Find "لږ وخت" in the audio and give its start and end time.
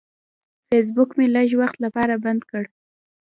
1.35-1.77